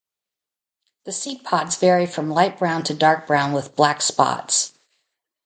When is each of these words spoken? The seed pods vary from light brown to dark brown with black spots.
The 1.03 1.11
seed 1.11 1.43
pods 1.43 1.75
vary 1.75 2.07
from 2.07 2.31
light 2.31 2.57
brown 2.57 2.81
to 2.85 2.95
dark 2.95 3.27
brown 3.27 3.53
with 3.53 3.75
black 3.75 4.01
spots. 4.01 4.73